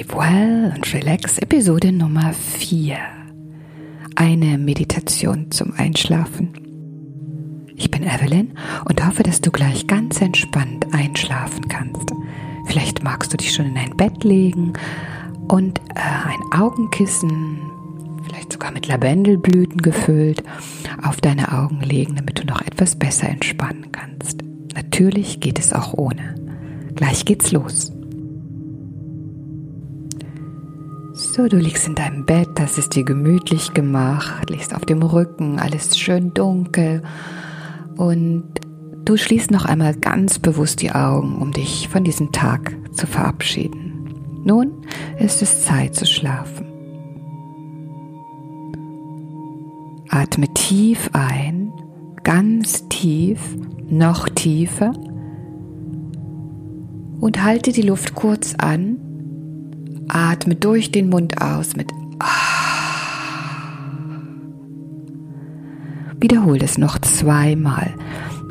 [0.00, 2.96] Sleep Well und Relax Episode Nummer 4.
[4.16, 7.68] Eine Meditation zum Einschlafen.
[7.76, 8.56] Ich bin Evelyn
[8.88, 12.14] und hoffe, dass du gleich ganz entspannt einschlafen kannst.
[12.64, 14.72] Vielleicht magst du dich schon in ein Bett legen
[15.48, 17.58] und äh, ein Augenkissen,
[18.24, 20.42] vielleicht sogar mit Lavendelblüten gefüllt,
[21.02, 24.38] auf deine Augen legen, damit du noch etwas besser entspannen kannst.
[24.74, 26.36] Natürlich geht es auch ohne.
[26.94, 27.92] Gleich geht's los.
[31.12, 35.58] So, du liegst in deinem Bett, das ist dir gemütlich gemacht, liegst auf dem Rücken,
[35.58, 37.02] alles schön dunkel
[37.96, 38.44] und
[39.04, 44.40] du schließt noch einmal ganz bewusst die Augen, um dich von diesem Tag zu verabschieden.
[44.44, 44.70] Nun
[45.18, 46.66] ist es Zeit zu schlafen.
[50.10, 51.72] Atme tief ein,
[52.22, 53.40] ganz tief,
[53.88, 54.92] noch tiefer
[57.20, 59.09] und halte die Luft kurz an
[60.14, 61.88] Atme durch den Mund aus mit
[66.20, 67.94] Wiederhole es noch zweimal.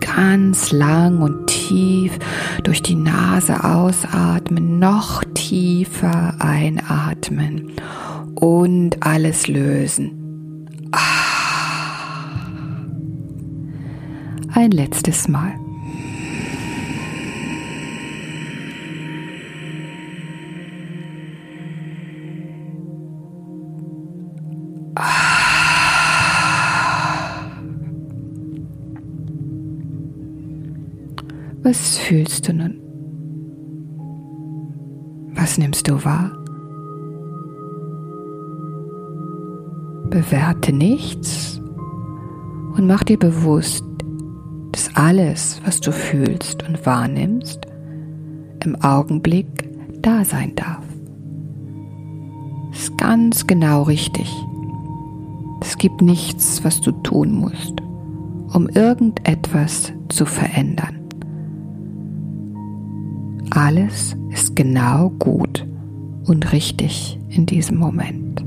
[0.00, 2.16] Ganz lang und tief
[2.62, 7.72] durch die Nase ausatmen, noch tiefer einatmen
[8.36, 10.68] und alles lösen.
[14.52, 15.65] Ein letztes Mal.
[31.68, 32.78] Was fühlst du nun?
[35.34, 36.30] Was nimmst du wahr?
[40.08, 41.60] Bewerte nichts
[42.76, 43.84] und mach dir bewusst,
[44.70, 47.66] dass alles, was du fühlst und wahrnimmst,
[48.64, 49.68] im Augenblick
[50.02, 50.84] da sein darf.
[52.70, 54.32] Ist ganz genau richtig.
[55.62, 57.74] Es gibt nichts, was du tun musst,
[58.54, 60.95] um irgendetwas zu verändern.
[63.50, 65.66] Alles ist genau gut
[66.26, 68.44] und richtig in diesem Moment.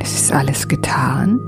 [0.00, 1.38] Es ist alles getan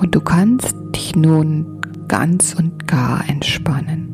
[0.00, 4.12] und du kannst dich nun ganz und gar entspannen.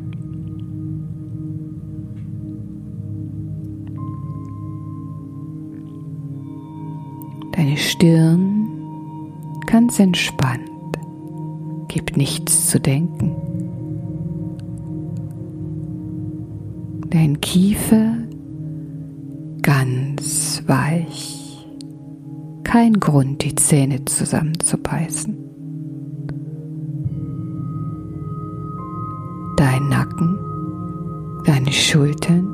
[7.55, 8.67] Deine Stirn
[9.67, 10.72] ganz entspannt
[11.93, 13.35] gibt nichts zu denken.
[17.11, 18.15] Dein Kiefer
[19.61, 21.67] ganz weich.
[22.63, 25.37] Kein Grund, die Zähne zusammenzubeißen.
[29.57, 30.39] Dein Nacken,
[31.45, 32.47] deine Schultern,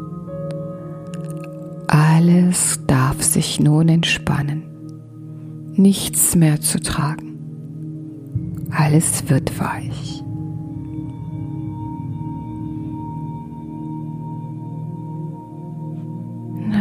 [1.87, 4.63] alles darf sich nun entspannen.
[5.75, 7.28] Nichts mehr zu tragen.
[8.71, 10.23] Alles wird weich.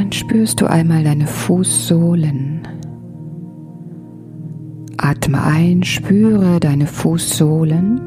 [0.09, 2.63] dann spürst du einmal deine Fußsohlen.
[4.97, 8.01] Atme ein, spüre deine Fußsohlen.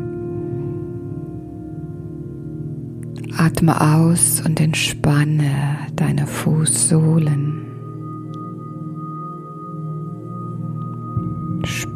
[3.38, 5.52] Atme aus und entspanne
[5.96, 7.61] deine Fußsohlen.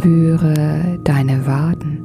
[0.06, 1.98] Spüre deine Waden.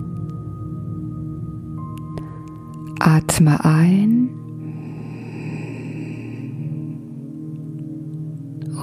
[2.99, 4.31] Atme ein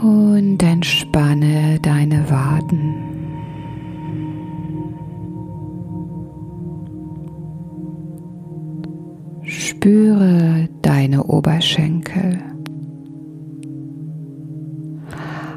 [0.03, 2.93] und entspanne deine Waden.
[9.41, 12.39] Spüre deine Oberschenkel.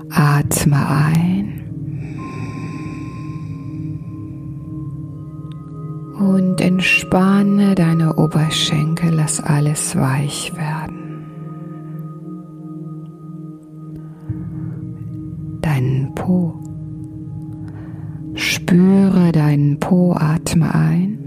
[0.08, 1.19] Atme ein.
[6.60, 11.26] Entspanne deine Oberschenkel, lass alles weich werden.
[15.60, 16.54] Deinen Po.
[18.34, 21.18] Spüre deinen Po, atme ein.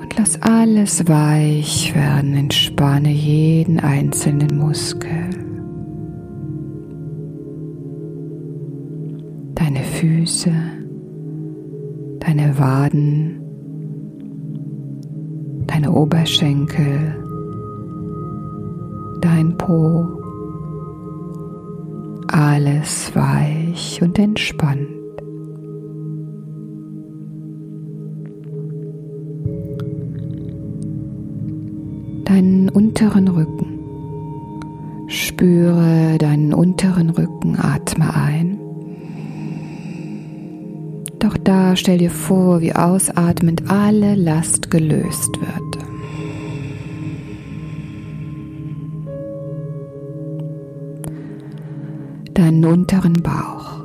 [0.00, 5.21] Und lass alles weich werden, entspanne jeden einzelnen Muskel.
[10.02, 10.50] Füße,
[12.18, 13.40] deine Waden,
[15.68, 17.14] deine Oberschenkel,
[19.20, 20.04] dein Po.
[22.26, 24.88] Alles weich und entspannt.
[32.24, 33.78] Deinen unteren Rücken.
[35.06, 38.61] Spüre deinen unteren Rücken, atme ein
[41.22, 45.78] doch da stell dir vor, wie ausatmend alle Last gelöst wird.
[52.34, 53.84] Deinen unteren Bauch.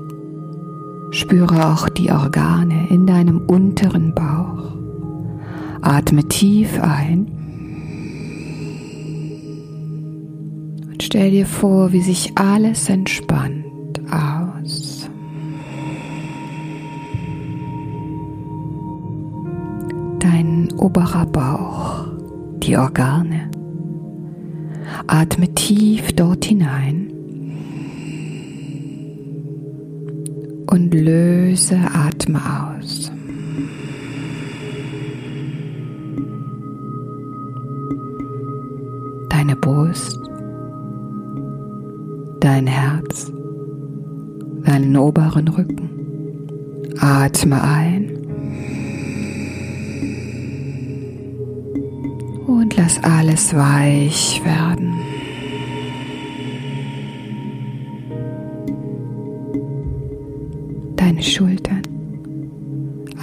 [1.11, 4.75] Spüre auch die Organe in deinem unteren Bauch.
[5.81, 7.27] Atme tief ein
[10.89, 14.46] und stell dir vor, wie sich alles entspannt aus.
[20.37, 22.05] Dein oberer Bauch,
[22.59, 23.49] die Organe.
[25.07, 27.11] Atme tief dort hinein
[30.69, 33.11] und löse, atme aus.
[39.29, 40.19] deine Brust,
[42.41, 43.31] dein Herz,
[44.65, 45.89] deinen oberen Rücken.
[46.99, 48.06] Atme ein
[52.67, 54.93] und lass alles weich werden.
[60.97, 61.81] Deine Schultern.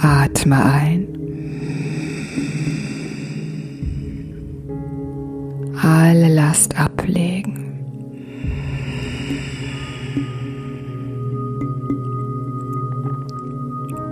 [0.01, 1.07] Atme ein.
[5.83, 7.53] alle Last ablegen.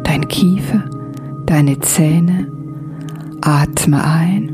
[0.04, 0.84] Dein Kiefer,
[1.48, 2.48] deine Zähne,
[3.42, 4.53] atme ein.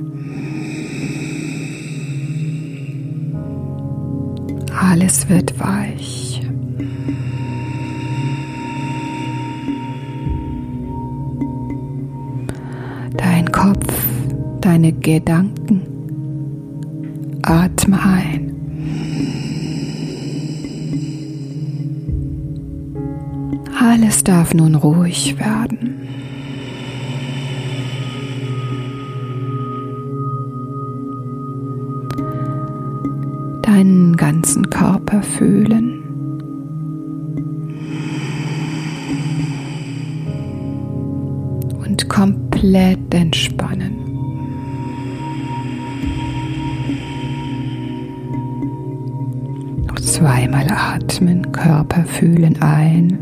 [4.92, 6.42] Alles wird weich.
[13.16, 13.86] Dein Kopf,
[14.62, 15.82] deine Gedanken,
[17.44, 18.56] Atme ein.
[23.80, 25.99] Alles darf nun ruhig werden.
[33.80, 36.04] Deinen ganzen Körper fühlen.
[41.80, 43.96] Und komplett entspannen.
[50.02, 53.18] Zweimal atmen, Körper fühlen ein.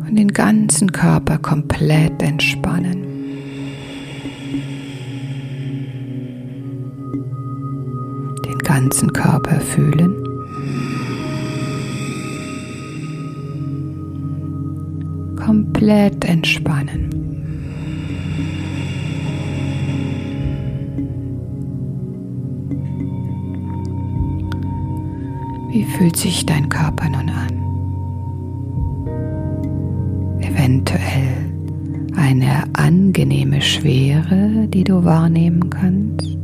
[0.00, 3.05] Und den ganzen Körper komplett entspannen.
[8.76, 10.14] Ganzen Körper fühlen.
[15.34, 17.08] Komplett entspannen.
[25.70, 27.54] Wie fühlt sich dein Körper nun an?
[30.40, 31.50] Eventuell
[32.14, 36.35] eine angenehme Schwere, die du wahrnehmen kannst.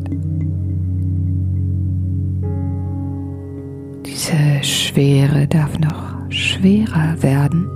[4.63, 7.69] Schwere darf noch schwerer werden.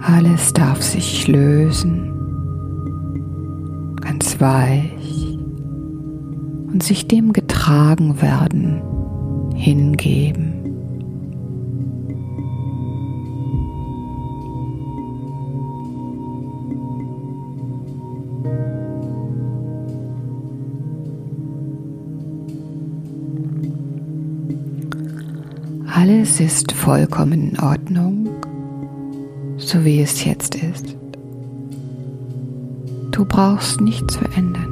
[0.00, 2.12] Alles darf sich lösen,
[4.00, 5.38] ganz weich
[6.72, 8.82] und sich dem getragen werden
[9.54, 10.51] hingeben.
[26.02, 28.28] Alles ist vollkommen in Ordnung,
[29.56, 30.96] so wie es jetzt ist.
[33.12, 34.66] Du brauchst nichts verändern.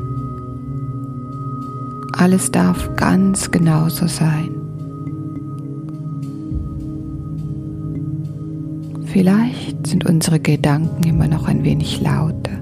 [2.19, 4.51] Alles darf ganz genauso sein.
[9.05, 12.59] Vielleicht sind unsere Gedanken immer noch ein wenig lauter.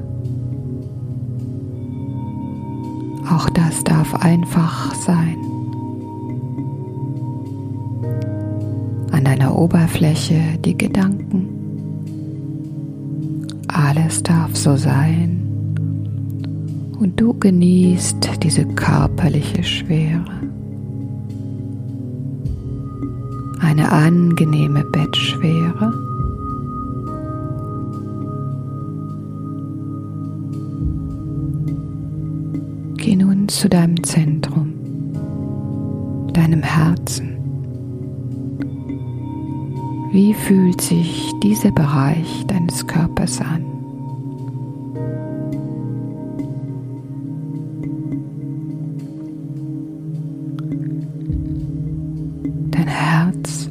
[3.31, 5.48] Auch das darf einfach sein.
[9.59, 11.49] Oberfläche die Gedanken.
[13.67, 15.41] Alles darf so sein
[17.01, 20.25] und du genießt diese körperliche Schwere.
[23.61, 25.93] Eine angenehme Bettschwere.
[32.97, 34.73] Geh nun zu deinem Zentrum,
[36.33, 37.38] deinem Herzen.
[40.21, 43.65] Wie fühlt sich dieser Bereich deines Körpers an?
[52.73, 53.71] Dein Herz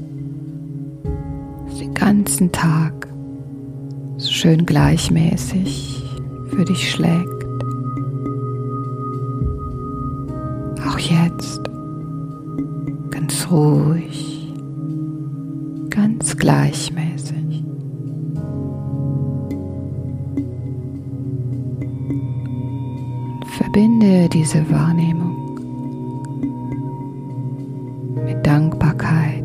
[1.67, 3.09] ist den ganzen Tag
[4.15, 6.01] so schön gleichmäßig
[6.51, 7.43] für dich schlägt.
[10.87, 11.59] Auch jetzt
[13.11, 14.26] ganz ruhig,
[16.47, 17.65] gleichmäßig.
[23.57, 25.59] Verbinde diese Wahrnehmung
[28.23, 29.43] mit Dankbarkeit,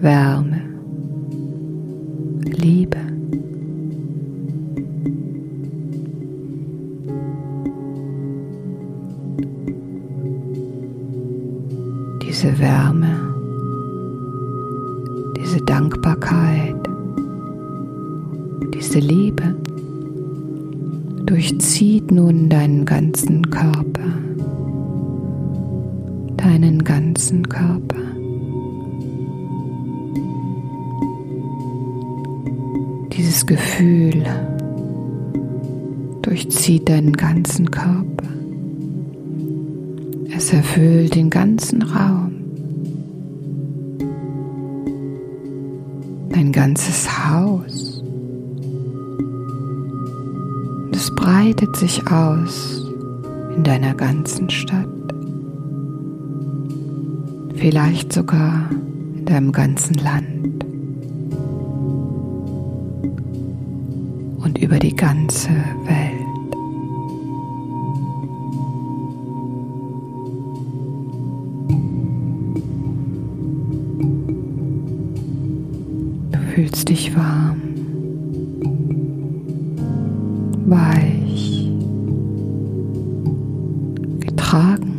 [0.00, 0.57] Wärme,
[27.48, 27.96] Körper.
[33.12, 34.24] Dieses Gefühl
[36.22, 38.28] durchzieht deinen ganzen Körper.
[40.36, 42.32] Es erfüllt den ganzen Raum.
[46.30, 48.02] Dein ganzes Haus.
[50.92, 52.84] Es breitet sich aus
[53.56, 54.97] in deiner ganzen Stadt.
[57.58, 60.64] Vielleicht sogar in deinem ganzen Land.
[64.38, 65.50] Und über die ganze
[65.84, 66.18] Welt.
[76.54, 77.60] fühlst dich warm,
[80.66, 81.70] weich,
[84.18, 84.97] getragen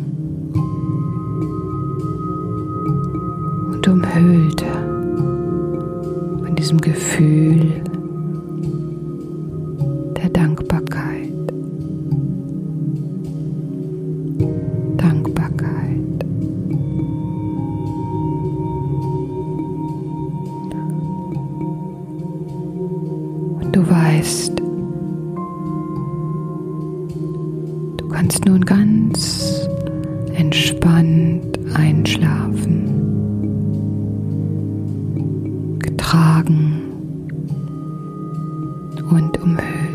[6.70, 7.82] diesem Gefühl
[10.16, 11.34] der Dankbarkeit.
[23.72, 24.60] Du weißt,
[27.98, 29.68] du kannst nun ganz
[30.36, 33.09] entspannt einschlafen,
[36.10, 36.82] getragen
[39.12, 39.89] und umhüllt.